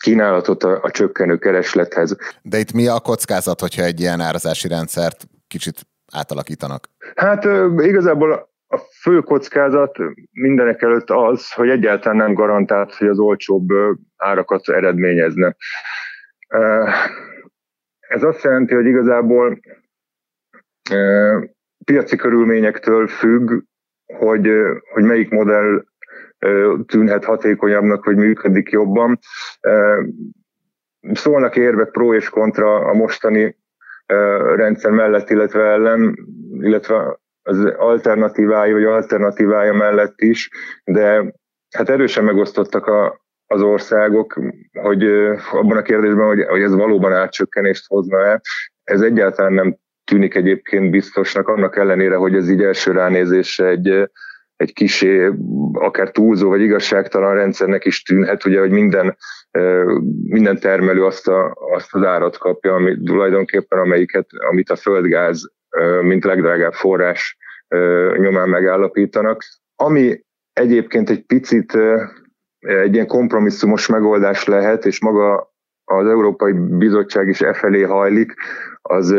kínálatot 0.00 0.62
a, 0.62 0.78
a 0.82 0.90
csökkenő 0.90 1.38
kereslethez. 1.38 2.16
De 2.42 2.58
itt 2.58 2.72
mi 2.72 2.86
a 2.86 3.00
kockázat, 3.00 3.60
hogyha 3.60 3.82
egy 3.82 4.00
ilyen 4.00 4.20
árazási 4.20 4.68
rendszert 4.68 5.26
kicsit 5.48 5.80
átalakítanak? 6.12 6.88
Hát 7.14 7.44
igazából 7.78 8.50
a 8.66 8.76
fő 9.00 9.20
kockázat 9.20 9.98
mindenek 10.30 10.82
előtt 10.82 11.10
az, 11.10 11.52
hogy 11.52 11.68
egyáltalán 11.68 12.16
nem 12.16 12.34
garantált, 12.34 12.94
hogy 12.94 13.08
az 13.08 13.18
olcsóbb 13.18 13.68
árakat 14.16 14.68
eredményezne. 14.68 15.56
Ez 17.98 18.22
azt 18.22 18.42
jelenti, 18.42 18.74
hogy 18.74 18.86
igazából 18.86 19.60
piaci 21.84 22.16
körülményektől 22.16 23.06
függ, 23.06 23.62
hogy, 24.06 24.50
hogy 24.92 25.02
melyik 25.02 25.30
modell 25.30 25.84
tűnhet 26.86 27.24
hatékonyabbnak, 27.24 28.04
vagy 28.04 28.16
működik 28.16 28.70
jobban. 28.70 29.18
Szólnak 31.12 31.56
érvek 31.56 31.90
pro 31.90 32.14
és 32.14 32.28
kontra 32.28 32.74
a 32.74 32.92
mostani 32.92 33.56
rendszer 34.54 34.90
mellett, 34.90 35.30
illetve 35.30 35.62
ellen, 35.62 36.16
illetve 36.60 37.18
az 37.42 37.64
alternatívája, 37.64 38.74
vagy 38.74 38.84
alternatívája 38.84 39.72
mellett 39.72 40.20
is, 40.20 40.50
de 40.84 41.32
hát 41.76 41.88
erősen 41.88 42.24
megosztottak 42.24 42.86
a, 42.86 43.24
az 43.46 43.62
országok, 43.62 44.40
hogy 44.72 45.04
abban 45.52 45.76
a 45.76 45.82
kérdésben, 45.82 46.26
hogy, 46.26 46.44
hogy 46.48 46.62
ez 46.62 46.74
valóban 46.74 47.12
átcsökkenést 47.12 47.86
hozna-e, 47.86 48.40
ez 48.84 49.00
egyáltalán 49.00 49.52
nem 49.52 49.76
tűnik 50.12 50.34
egyébként 50.34 50.90
biztosnak, 50.90 51.48
annak 51.48 51.76
ellenére, 51.76 52.16
hogy 52.16 52.34
ez 52.34 52.50
így 52.50 52.62
első 52.62 52.92
ránézésre 52.92 53.68
egy, 53.68 54.10
egy 54.56 54.72
kisé, 54.72 55.30
akár 55.72 56.10
túlzó 56.10 56.48
vagy 56.48 56.60
igazságtalan 56.60 57.34
rendszernek 57.34 57.84
is 57.84 58.02
tűnhet, 58.02 58.44
ugye, 58.44 58.60
hogy 58.60 58.70
minden, 58.70 59.16
minden 60.22 60.58
termelő 60.58 61.04
azt, 61.04 61.28
a, 61.28 61.56
azt 61.74 61.94
az 61.94 62.04
árat 62.04 62.38
kapja, 62.38 62.74
ami 62.74 63.02
tulajdonképpen 63.04 63.78
amelyiket, 63.78 64.26
amit 64.50 64.70
a 64.70 64.76
földgáz, 64.76 65.50
mint 66.02 66.24
legdrágább 66.24 66.72
forrás 66.72 67.36
nyomán 68.16 68.48
megállapítanak. 68.48 69.42
Ami 69.76 70.24
egyébként 70.52 71.10
egy 71.10 71.22
picit 71.26 71.78
egy 72.58 72.94
ilyen 72.94 73.06
kompromisszumos 73.06 73.86
megoldás 73.86 74.44
lehet, 74.44 74.86
és 74.86 75.00
maga 75.00 75.52
az 75.84 76.06
Európai 76.06 76.52
Bizottság 76.52 77.28
is 77.28 77.40
e 77.40 77.52
felé 77.52 77.82
hajlik, 77.82 78.34
az, 78.82 79.14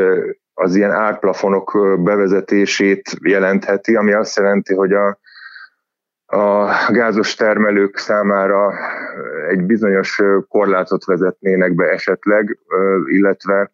az 0.54 0.76
ilyen 0.76 0.92
árplafonok 0.92 1.78
bevezetését 2.04 3.18
jelentheti, 3.22 3.96
ami 3.96 4.14
azt 4.14 4.38
jelenti, 4.38 4.74
hogy 4.74 4.94
a, 4.94 5.20
a 6.26 6.68
gázos 6.92 7.36
termelők 7.36 7.98
számára 7.98 8.74
egy 9.50 9.64
bizonyos 9.64 10.22
korlátot 10.48 11.06
vezetnének 11.06 11.76
be 11.76 11.86
esetleg, 11.86 12.60
illetve 13.06 13.72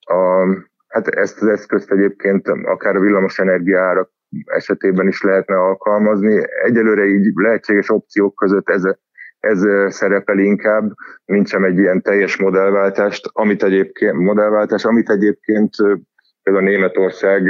a, 0.00 0.46
hát 0.88 1.08
ezt 1.08 1.42
az 1.42 1.48
eszközt 1.48 1.90
egyébként 1.90 2.48
akár 2.48 2.96
a 2.96 3.00
villamos 3.00 3.38
energiárak 3.38 4.10
esetében 4.44 5.06
is 5.06 5.22
lehetne 5.22 5.56
alkalmazni. 5.56 6.42
Egyelőre 6.62 7.04
így 7.04 7.32
lehetséges 7.34 7.90
opciók 7.90 8.34
között 8.34 8.68
ez, 8.68 8.82
ez 9.40 9.64
szerepel 9.88 10.38
inkább, 10.38 10.92
mint 11.24 11.46
sem 11.46 11.64
egy 11.64 11.78
ilyen 11.78 12.02
teljes 12.02 12.36
modellváltást, 12.36 13.30
amit 13.32 13.62
egyébként, 13.62 14.14
modellváltás, 14.14 14.84
amit 14.84 15.10
egyébként 15.10 15.70
például 16.42 16.64
Németország 16.64 17.46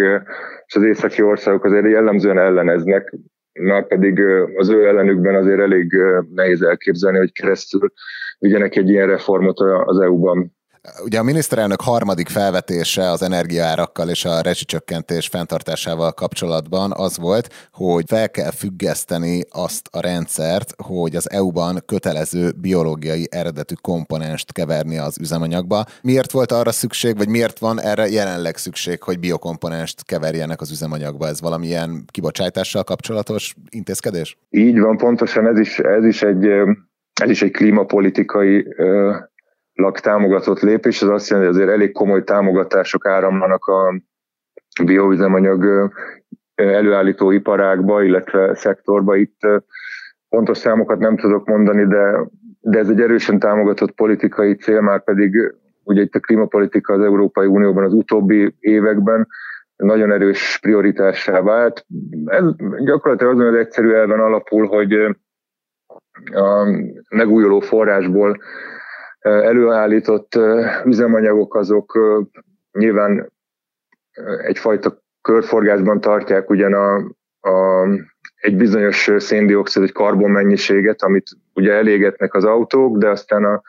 és 0.66 0.74
az 0.74 0.82
északi 0.82 1.22
országok 1.22 1.64
azért 1.64 1.90
jellemzően 1.90 2.38
elleneznek, 2.38 3.14
már 3.60 3.86
pedig 3.86 4.20
az 4.56 4.68
ő 4.68 4.86
ellenükben 4.86 5.34
azért 5.34 5.60
elég 5.60 5.92
nehéz 6.34 6.62
elképzelni, 6.62 7.18
hogy 7.18 7.32
keresztül 7.32 7.92
vigyenek 8.38 8.76
egy 8.76 8.88
ilyen 8.88 9.06
reformot 9.06 9.60
az 9.84 9.98
EU-ban. 9.98 10.56
Ugye 11.04 11.18
a 11.18 11.22
miniszterelnök 11.22 11.80
harmadik 11.80 12.28
felvetése 12.28 13.10
az 13.10 13.22
energiaárakkal 13.22 14.08
és 14.08 14.24
a 14.24 14.40
rezsicsökkentés 14.40 15.26
fenntartásával 15.26 16.12
kapcsolatban 16.12 16.92
az 16.96 17.18
volt, 17.18 17.68
hogy 17.72 18.04
fel 18.06 18.30
kell 18.30 18.50
függeszteni 18.50 19.42
azt 19.50 19.88
a 19.90 20.00
rendszert, 20.00 20.74
hogy 20.82 21.16
az 21.16 21.30
EU-ban 21.30 21.82
kötelező 21.86 22.52
biológiai 22.60 23.26
eredetű 23.30 23.74
komponenst 23.80 24.52
keverni 24.52 24.98
az 24.98 25.18
üzemanyagba. 25.20 25.84
Miért 26.02 26.32
volt 26.32 26.52
arra 26.52 26.72
szükség, 26.72 27.16
vagy 27.16 27.28
miért 27.28 27.58
van 27.58 27.80
erre 27.80 28.08
jelenleg 28.08 28.56
szükség, 28.56 29.02
hogy 29.02 29.18
biokomponenst 29.18 30.04
keverjenek 30.04 30.60
az 30.60 30.70
üzemanyagba? 30.70 31.26
Ez 31.26 31.40
valamilyen 31.40 32.04
kibocsátással 32.06 32.84
kapcsolatos 32.84 33.54
intézkedés? 33.70 34.38
Így 34.50 34.80
van, 34.80 34.96
pontosan 34.96 35.46
ez 35.46 35.58
is, 35.58 35.78
ez 35.78 36.04
is 36.04 36.22
egy 36.22 36.46
ez 37.20 37.30
is 37.30 37.42
egy 37.42 37.50
klímapolitikai 37.50 38.66
támogatott 40.00 40.60
lépés, 40.60 41.02
ez 41.02 41.08
azt 41.08 41.28
jelenti, 41.28 41.50
hogy 41.50 41.60
azért 41.60 41.76
elég 41.76 41.92
komoly 41.92 42.24
támogatások 42.24 43.06
áramlanak 43.06 43.64
a 43.64 44.00
bioüzemanyag 44.84 45.90
előállító 46.54 47.30
iparákba, 47.30 48.02
illetve 48.02 48.54
szektorba. 48.54 49.16
Itt 49.16 49.40
pontos 50.28 50.58
számokat 50.58 50.98
nem 50.98 51.16
tudok 51.16 51.46
mondani, 51.46 51.86
de, 51.86 52.28
de 52.60 52.78
ez 52.78 52.88
egy 52.88 53.00
erősen 53.00 53.38
támogatott 53.38 53.92
politikai 53.92 54.54
cél, 54.54 54.80
már 54.80 55.04
pedig 55.04 55.54
ugye 55.82 56.02
itt 56.02 56.14
a 56.14 56.20
klímapolitika 56.20 56.92
az 56.92 57.00
Európai 57.00 57.46
Unióban 57.46 57.84
az 57.84 57.92
utóbbi 57.92 58.54
években 58.60 59.26
nagyon 59.76 60.12
erős 60.12 60.58
prioritássá 60.62 61.40
vált. 61.40 61.86
Ez 62.24 62.44
gyakorlatilag 62.84 63.32
azon 63.32 63.46
az 63.46 63.54
egyszerű 63.54 63.90
elven 63.92 64.20
alapul, 64.20 64.66
hogy 64.66 64.92
a 66.32 66.64
megújuló 67.08 67.60
forrásból 67.60 68.38
előállított 69.28 70.38
üzemanyagok 70.84 71.54
azok 71.54 71.98
nyilván 72.72 73.32
egyfajta 74.42 75.02
körforgásban 75.22 76.00
tartják 76.00 76.50
ugyan 76.50 76.72
a, 76.72 76.96
a, 77.50 77.86
egy 78.40 78.56
bizonyos 78.56 79.10
széndiokszid, 79.16 79.82
egy 79.82 79.92
karbon 79.92 80.30
mennyiséget, 80.30 81.02
amit 81.02 81.28
ugye 81.54 81.72
elégetnek 81.72 82.34
az 82.34 82.44
autók, 82.44 82.98
de 82.98 83.08
aztán 83.08 83.44
a, 83.44 83.62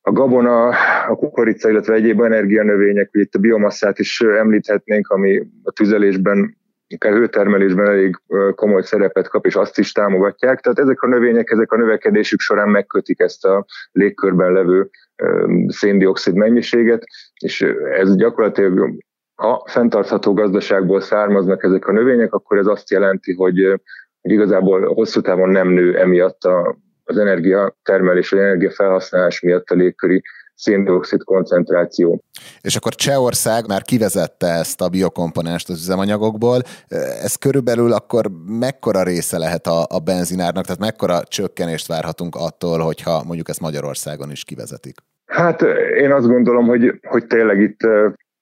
a 0.00 0.12
gabona, 0.12 0.68
a 1.08 1.14
kukorica, 1.14 1.70
illetve 1.70 1.94
egyéb 1.94 2.20
energianövények, 2.20 3.10
ugye 3.12 3.22
itt 3.22 3.34
a 3.34 3.38
biomasszát 3.38 3.98
is 3.98 4.20
említhetnénk, 4.20 5.08
ami 5.08 5.42
a 5.62 5.72
tüzelésben 5.72 6.56
akár 6.94 7.12
hőtermelésben 7.12 7.86
elég 7.86 8.16
komoly 8.54 8.82
szerepet 8.82 9.28
kap, 9.28 9.46
és 9.46 9.54
azt 9.54 9.78
is 9.78 9.92
támogatják. 9.92 10.60
Tehát 10.60 10.78
ezek 10.78 11.02
a 11.02 11.08
növények, 11.08 11.50
ezek 11.50 11.72
a 11.72 11.76
növekedésük 11.76 12.40
során 12.40 12.68
megkötik 12.68 13.20
ezt 13.20 13.44
a 13.44 13.66
légkörben 13.92 14.52
levő 14.52 14.90
széndiokszid 15.66 16.34
mennyiséget, 16.34 17.04
és 17.44 17.66
ez 17.90 18.16
gyakorlatilag 18.16 19.02
ha 19.34 19.64
fenntartható 19.66 20.32
gazdaságból 20.32 21.00
származnak 21.00 21.64
ezek 21.64 21.86
a 21.86 21.92
növények, 21.92 22.32
akkor 22.32 22.58
ez 22.58 22.66
azt 22.66 22.90
jelenti, 22.90 23.34
hogy, 23.34 23.80
hogy 24.20 24.30
igazából 24.30 24.94
hosszú 24.94 25.20
távon 25.20 25.48
nem 25.48 25.68
nő 25.68 25.98
emiatt 25.98 26.44
a, 26.44 26.76
az 27.04 27.18
energiatermelés 27.18 28.30
vagy 28.30 28.40
energiafelhasználás 28.40 29.40
miatt 29.40 29.70
a 29.70 29.74
légköri 29.74 30.22
széndiokszid 30.54 31.24
koncentráció. 31.24 32.22
És 32.60 32.76
akkor 32.76 32.94
Csehország 32.94 33.68
már 33.68 33.82
kivezette 33.82 34.46
ezt 34.46 34.80
a 34.80 34.88
biokomponenst 34.88 35.68
az 35.68 35.80
üzemanyagokból. 35.80 36.62
Ez 37.22 37.34
körülbelül 37.34 37.92
akkor 37.92 38.30
mekkora 38.46 39.02
része 39.02 39.38
lehet 39.38 39.66
a, 39.66 39.86
a 39.88 39.98
benzinárnak, 39.98 40.64
tehát 40.64 40.80
mekkora 40.80 41.22
csökkenést 41.24 41.86
várhatunk 41.86 42.34
attól, 42.34 42.78
hogyha 42.78 43.24
mondjuk 43.24 43.48
ezt 43.48 43.60
Magyarországon 43.60 44.30
is 44.30 44.44
kivezetik? 44.44 44.94
Hát 45.26 45.62
én 45.98 46.12
azt 46.12 46.26
gondolom, 46.26 46.66
hogy, 46.66 47.00
hogy 47.08 47.26
tényleg 47.26 47.60
itt 47.60 47.80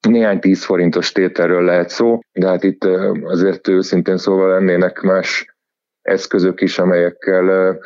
néhány 0.08 0.40
tíz 0.40 0.64
forintos 0.64 1.12
tételről 1.12 1.64
lehet 1.64 1.88
szó, 1.88 2.18
de 2.32 2.46
hát 2.46 2.64
itt 2.64 2.84
azért 3.22 3.68
őszintén 3.68 4.16
szóval 4.16 4.48
lennének 4.48 5.00
más 5.00 5.54
eszközök 6.02 6.60
is, 6.60 6.78
amelyekkel, 6.78 7.78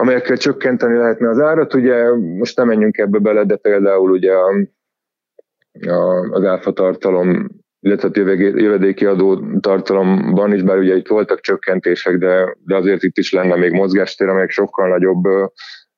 amelyekkel 0.00 0.36
csökkenteni 0.36 0.96
lehetne 0.96 1.28
az 1.28 1.38
árat. 1.38 1.74
Ugye 1.74 2.14
most 2.14 2.56
nem 2.56 2.66
menjünk 2.66 2.98
ebbe 2.98 3.18
bele, 3.18 3.44
de 3.44 3.56
például 3.56 4.10
ugye 4.10 4.32
a, 4.32 4.48
a, 5.86 6.28
az 6.30 6.44
áfa 6.44 6.72
illetve 7.80 8.08
a 8.08 8.34
jövedéki 8.36 9.06
adó 9.06 9.58
tartalomban 9.60 10.54
is, 10.54 10.62
bár 10.62 10.78
ugye 10.78 10.96
itt 10.96 11.08
voltak 11.08 11.40
csökkentések, 11.40 12.18
de, 12.18 12.56
de 12.64 12.76
azért 12.76 13.02
itt 13.02 13.18
is 13.18 13.32
lenne 13.32 13.56
még 13.56 13.72
mozgástér, 13.72 14.28
amelyek 14.28 14.50
sokkal 14.50 14.88
nagyobb 14.88 15.52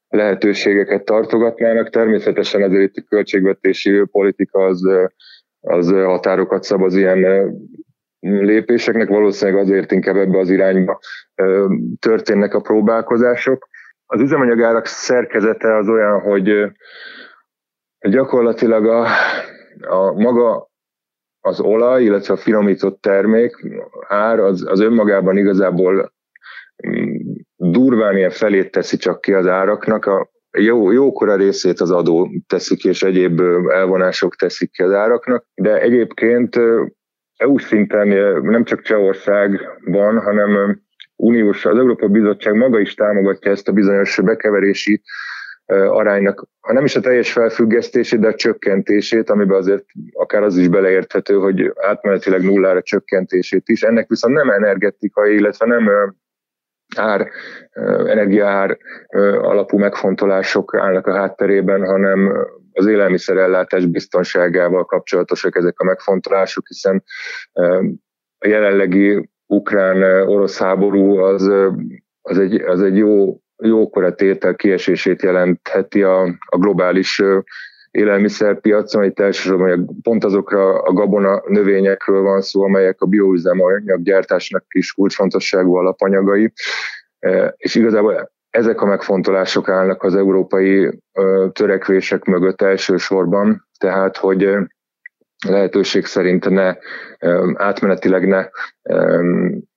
lehetőségeket 0.09 1.05
tartogatnának. 1.05 1.91
Természetesen 1.91 2.63
azért 2.63 2.83
itt 2.83 3.05
a 3.05 3.09
költségvetési 3.09 4.03
politika 4.11 4.65
az, 4.65 4.83
az 5.61 5.91
határokat 5.91 6.63
szab 6.63 6.83
az 6.83 6.97
ilyen 6.97 7.53
lépéseknek, 8.21 9.09
valószínűleg 9.09 9.61
azért 9.61 9.93
inkább 9.93 10.17
ebbe 10.17 10.39
az 10.39 10.51
irányba 10.51 10.99
történnek 11.99 12.55
a 12.55 12.61
próbálkozások. 12.61 13.71
Az 14.13 14.21
üzemanyagárak 14.21 14.87
szerkezete 14.87 15.77
az 15.77 15.89
olyan, 15.89 16.21
hogy 16.21 16.73
gyakorlatilag 18.09 18.87
a, 18.87 19.07
a 19.81 20.13
maga 20.13 20.69
az 21.41 21.61
olaj, 21.61 22.03
illetve 22.03 22.35
a 22.35 22.37
finomított 22.37 23.01
termék 23.01 23.57
ár 24.09 24.39
az, 24.39 24.67
az 24.67 24.81
önmagában 24.81 25.37
igazából 25.37 26.13
mm, 26.87 27.15
durván 27.57 28.17
ilyen 28.17 28.31
felét 28.31 28.71
teszi 28.71 28.97
csak 28.97 29.21
ki 29.21 29.33
az 29.33 29.47
áraknak, 29.47 30.05
a 30.05 30.31
jó, 30.59 30.91
jókora 30.91 31.37
részét 31.37 31.81
az 31.81 31.91
adó 31.91 32.29
teszik, 32.47 32.85
és 32.85 33.03
egyéb 33.03 33.41
elvonások 33.69 34.37
teszik 34.37 34.71
ki 34.71 34.83
az 34.83 34.93
áraknak, 34.93 35.47
de 35.55 35.81
egyébként 35.81 36.57
EU 37.37 37.59
szinten 37.59 38.09
nem 38.43 38.65
csak 38.65 38.83
Csehországban, 38.83 40.21
hanem 40.21 40.81
uniós, 41.23 41.65
az 41.65 41.79
Európa 41.79 42.09
Bizottság 42.09 42.55
maga 42.55 42.81
is 42.81 42.95
támogatja 42.95 43.51
ezt 43.51 43.69
a 43.69 43.73
bizonyos 43.73 44.21
bekeverési 44.21 45.03
aránynak, 45.89 46.47
ha 46.61 46.73
nem 46.73 46.85
is 46.85 46.97
a 46.97 47.01
teljes 47.01 47.33
felfüggesztését, 47.33 48.21
de 48.21 48.29
a 48.29 48.35
csökkentését, 48.35 49.31
amiben 49.31 49.57
azért 49.57 49.85
akár 50.13 50.43
az 50.43 50.57
is 50.57 50.69
beleérthető, 50.69 51.35
hogy 51.35 51.73
átmenetileg 51.81 52.43
nullára 52.43 52.83
csökkentését 52.83 53.69
is. 53.69 53.83
Ennek 53.83 54.09
viszont 54.09 54.35
nem 54.35 54.51
energetikai, 54.51 55.35
illetve 55.35 55.67
nem 55.67 56.15
ár, 56.97 57.29
energiaár 58.07 58.79
alapú 59.41 59.79
megfontolások 59.79 60.75
állnak 60.77 61.07
a 61.07 61.17
hátterében, 61.17 61.87
hanem 61.87 62.47
az 62.73 62.87
élelmiszerellátás 62.87 63.87
biztonságával 63.87 64.85
kapcsolatosak 64.85 65.57
ezek 65.57 65.81
a 65.81 65.85
megfontolások, 65.85 66.67
hiszen 66.67 67.05
a 68.39 68.49
jelenlegi 68.49 69.31
ukrán-orosz 69.47 70.59
háború 70.59 71.17
az, 71.17 71.51
az, 72.23 72.39
egy, 72.39 72.61
az 72.61 72.83
egy 72.83 72.97
jó, 72.97 73.41
jókora 73.57 74.15
tétel 74.15 74.55
kiesését 74.55 75.23
jelentheti 75.23 76.03
a, 76.03 76.23
a 76.47 76.57
globális 76.59 77.23
élelmiszerpiacon, 77.91 79.05
itt 79.05 79.21
elsősorban 79.21 80.01
pont 80.03 80.25
azokra 80.25 80.83
a 80.83 80.93
gabona 80.93 81.43
növényekről 81.47 82.23
van 82.23 82.41
szó, 82.41 82.63
amelyek 82.63 83.01
a 83.01 83.07
bioüzemanyag 83.07 84.03
gyártásnak 84.03 84.65
is 84.69 84.93
kulcsfontosságú 84.93 85.75
alapanyagai, 85.75 86.53
és 87.57 87.75
igazából 87.75 88.33
ezek 88.51 88.81
a 88.81 88.87
megfontolások 88.87 89.69
állnak 89.69 90.03
az 90.03 90.15
európai 90.15 91.01
törekvések 91.53 92.25
mögött 92.25 92.63
elsősorban, 92.63 93.69
tehát 93.79 94.17
hogy 94.17 94.57
lehetőség 95.49 96.05
szerint 96.05 96.49
ne 96.49 96.75
átmenetileg 97.55 98.29
ne, 98.29 98.47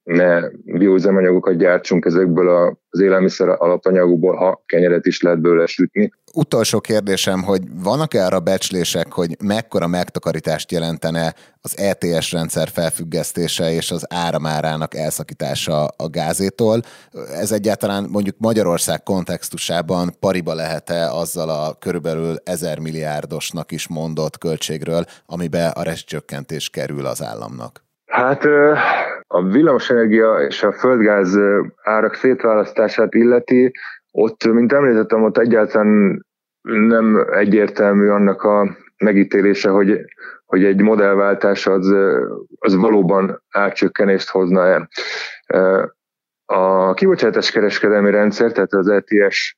ne 0.03 0.49
bioüzemanyagokat 0.65 1.57
gyártsunk 1.57 2.05
ezekből 2.05 2.77
az 2.89 3.01
élelmiszer 3.01 3.47
alapanyagokból, 3.49 4.35
ha 4.35 4.63
kenyeret 4.65 5.05
is 5.05 5.21
lehet 5.21 5.41
belőle 5.41 5.65
sütni. 5.65 6.11
Utolsó 6.35 6.79
kérdésem, 6.79 7.43
hogy 7.43 7.61
vannak-e 7.83 8.25
arra 8.25 8.39
becslések, 8.39 9.11
hogy 9.11 9.35
mekkora 9.43 9.87
megtakarítást 9.87 10.71
jelentene 10.71 11.33
az 11.61 11.77
ETS 11.77 12.31
rendszer 12.31 12.67
felfüggesztése 12.67 13.71
és 13.71 13.91
az 13.91 14.05
áramárának 14.09 14.95
elszakítása 14.95 15.85
a 15.85 16.09
gázétól? 16.09 16.81
Ez 17.33 17.51
egyáltalán 17.51 18.07
mondjuk 18.11 18.35
Magyarország 18.39 19.03
kontextusában 19.03 20.15
pariba 20.19 20.53
lehet-e 20.53 21.11
azzal 21.11 21.49
a 21.49 21.73
körülbelül 21.79 22.35
ezer 22.43 22.79
milliárdosnak 22.79 23.71
is 23.71 23.87
mondott 23.87 24.37
költségről, 24.37 25.05
amibe 25.25 25.67
a 25.67 25.83
rezsicsökkentés 25.83 26.69
kerül 26.69 27.05
az 27.05 27.23
államnak? 27.23 27.83
Hát 28.05 28.43
a 29.27 29.43
villamosenergia 29.43 30.35
és 30.35 30.63
a 30.63 30.73
földgáz 30.73 31.37
árak 31.83 32.13
szétválasztását 32.13 33.13
illeti, 33.13 33.71
ott, 34.17 34.45
mint 34.45 34.73
említettem, 34.73 35.23
ott 35.23 35.37
egyáltalán 35.37 36.25
nem 36.61 37.27
egyértelmű 37.31 38.07
annak 38.07 38.43
a 38.43 38.77
megítélése, 38.97 39.69
hogy, 39.69 39.99
hogy 40.45 40.63
egy 40.63 40.81
modellváltás 40.81 41.67
az, 41.67 41.95
az 42.59 42.75
valóban 42.75 43.43
átcsökkenést 43.49 44.29
hozna-e. 44.29 44.89
A 46.45 46.93
kibocsátás 46.93 47.51
kereskedelmi 47.51 48.11
rendszer, 48.11 48.51
tehát 48.51 48.73
az 48.73 48.87
ETS 48.87 49.55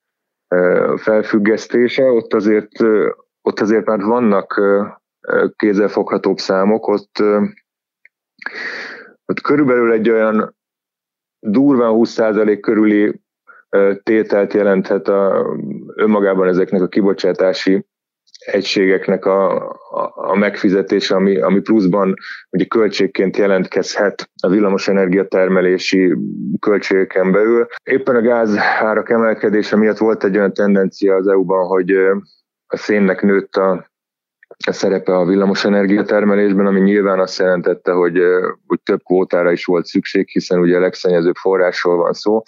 felfüggesztése, 0.96 2.04
ott 2.04 2.34
azért, 2.34 2.82
ott 3.41 3.60
azért 3.60 3.86
már 3.86 4.00
vannak 4.00 4.62
kézzelfoghatóbb 5.56 6.38
számok, 6.38 6.88
ott, 6.88 7.24
ott 9.26 9.41
körülbelül 9.41 9.91
egy 9.91 10.10
olyan 10.10 10.56
durván 11.39 11.91
20% 11.93 12.58
körüli 12.62 13.26
tételt 14.03 14.53
jelenthet 14.53 15.08
a, 15.08 15.45
önmagában 15.95 16.47
ezeknek 16.47 16.82
a 16.82 16.88
kibocsátási 16.88 17.86
egységeknek 18.39 19.25
a, 19.25 19.69
a, 19.69 20.12
a 20.15 20.36
megfizetése, 20.36 21.15
ami, 21.15 21.38
ami 21.38 21.60
pluszban 21.60 22.13
ugye 22.49 22.65
költségként 22.65 23.38
jelentkezhet 23.38 24.30
a 24.41 24.49
villamosenergia 24.49 25.27
termelési 25.27 26.15
költségeken 26.60 27.32
belül. 27.32 27.67
Éppen 27.84 28.15
a 28.15 28.21
gáz 28.21 28.58
árak 28.80 29.10
emelkedése 29.10 29.75
miatt 29.75 29.97
volt 29.97 30.23
egy 30.23 30.38
olyan 30.38 30.53
tendencia 30.53 31.15
az 31.15 31.27
EU-ban, 31.27 31.65
hogy 31.65 31.91
a 32.67 32.77
szénnek 32.77 33.21
nőtt 33.21 33.56
a, 33.56 33.89
a 34.67 34.71
szerepe 34.71 35.15
a 35.15 35.25
villamosenergia 35.25 36.03
termelésben, 36.03 36.65
ami 36.65 36.80
nyilván 36.80 37.19
azt 37.19 37.39
jelentette, 37.39 37.91
hogy, 37.91 38.19
hogy 38.67 38.80
több 38.84 39.03
kvótára 39.03 39.51
is 39.51 39.65
volt 39.65 39.86
szükség, 39.86 40.27
hiszen 40.27 40.60
ugye 40.60 40.77
a 40.77 40.80
legszennyezőbb 40.80 41.36
forrásról 41.36 41.97
van 41.97 42.13
szó. 42.13 42.43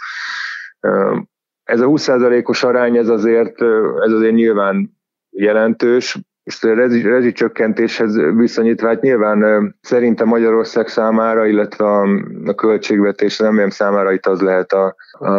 Ez 1.63 1.79
a 1.79 1.85
20%-os 1.85 2.63
arány, 2.63 2.97
ez 2.97 3.09
azért, 3.09 3.61
ez 4.05 4.11
azért 4.11 4.33
nyilván 4.33 4.97
jelentős, 5.29 6.17
és 6.49 6.63
a 6.63 6.73
rezsicsökkentéshez 7.03 8.15
viszonyítva, 8.35 8.87
hát 8.87 9.01
nyilván 9.01 9.75
szerintem 9.81 10.27
Magyarország 10.27 10.87
számára, 10.87 11.45
illetve 11.45 11.85
a, 11.85 12.55
költségvetés 12.55 13.37
nem 13.37 13.69
számára 13.69 14.11
itt 14.11 14.25
az 14.25 14.41
lehet 14.41 14.71
a, 14.73 14.95
a, 15.11 15.29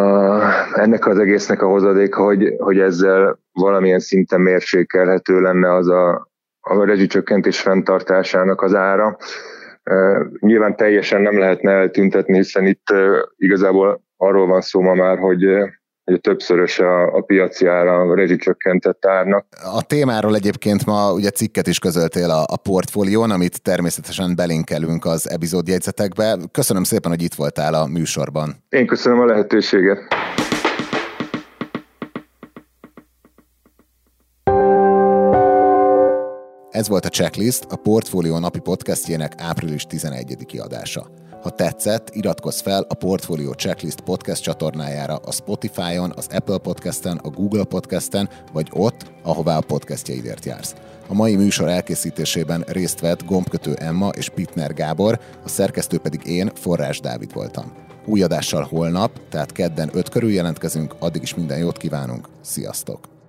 ennek 0.74 1.07
az 1.07 1.18
egésznek 1.18 1.62
a 1.62 1.66
hozadéka, 1.66 2.22
hogy, 2.22 2.55
hogy 2.59 2.79
ezzel 2.79 3.38
valamilyen 3.53 3.98
szinten 3.98 4.40
mérsékelhető 4.40 5.40
lenne 5.40 5.74
az 5.74 5.88
a, 5.88 6.29
a 6.61 6.85
rezsicsökkentés 6.85 7.61
fenntartásának 7.61 8.62
az 8.62 8.74
ára. 8.74 9.16
Nyilván 10.40 10.76
teljesen 10.76 11.22
nem 11.22 11.38
lehetne 11.38 11.72
eltüntetni, 11.72 12.37
hiszen 12.37 12.66
itt 12.66 12.94
igazából 13.37 14.03
arról 14.20 14.46
van 14.46 14.61
szó 14.61 14.80
ma 14.80 14.94
már, 14.94 15.18
hogy 15.18 15.44
hogy 16.04 16.20
többszörös 16.20 16.78
a, 16.78 17.16
a 17.16 17.20
piaci 17.20 17.66
ára 17.66 18.00
a 18.00 18.14
rezsicsökkentett 18.14 19.06
árnak. 19.06 19.46
A 19.74 19.83
témáról 19.83 20.35
egyébként 20.35 20.87
ma 20.87 21.12
ugye 21.12 21.30
cikket 21.30 21.66
is 21.66 21.78
közöltél 21.78 22.30
a, 22.30 22.44
a 22.46 22.56
portfólión, 22.56 23.30
amit 23.30 23.62
természetesen 23.62 24.37
belinkelünk 24.37 25.04
az 25.04 25.30
epizódjegyzetekbe. 25.30 26.37
Köszönöm 26.52 26.85
szépen, 26.85 27.11
hogy 27.11 27.22
itt 27.22 27.35
voltál 27.35 27.74
a 27.74 27.87
műsorban. 27.87 28.54
Én 28.68 28.87
köszönöm 28.87 29.20
a 29.20 29.24
lehetőséget. 29.24 29.98
Ez 36.80 36.88
volt 36.88 37.04
a 37.04 37.08
Checklist, 37.08 37.66
a 37.68 37.76
Portfólió 37.76 38.38
napi 38.38 38.58
podcastjének 38.58 39.34
április 39.36 39.84
11. 39.84 40.58
adása. 40.58 41.10
Ha 41.42 41.50
tetszett, 41.50 42.10
iratkozz 42.14 42.60
fel 42.60 42.86
a 42.88 42.94
Portfolio 42.94 43.52
Checklist 43.52 44.00
podcast 44.00 44.42
csatornájára 44.42 45.16
a 45.16 45.32
Spotify-on, 45.32 46.12
az 46.16 46.26
Apple 46.30 46.58
Podcast-en, 46.58 47.16
a 47.16 47.28
Google 47.28 47.64
Podcast-en, 47.64 48.28
vagy 48.52 48.68
ott, 48.72 49.12
ahová 49.22 49.56
a 49.56 49.60
podcastjaidért 49.60 50.44
jársz. 50.44 50.74
A 51.08 51.14
mai 51.14 51.36
műsor 51.36 51.68
elkészítésében 51.68 52.64
részt 52.66 53.00
vett 53.00 53.24
gombkötő 53.24 53.74
Emma 53.74 54.08
és 54.08 54.28
Pitner 54.28 54.74
Gábor, 54.74 55.20
a 55.44 55.48
szerkesztő 55.48 55.98
pedig 55.98 56.26
én, 56.26 56.50
Forrás 56.54 57.00
Dávid 57.00 57.32
voltam. 57.32 57.72
Új 58.06 58.22
adással 58.22 58.62
holnap, 58.62 59.28
tehát 59.28 59.52
kedden 59.52 59.90
5 59.92 60.08
körül 60.08 60.30
jelentkezünk, 60.30 60.94
addig 60.98 61.22
is 61.22 61.34
minden 61.34 61.58
jót 61.58 61.76
kívánunk, 61.76 62.28
sziasztok! 62.40 63.19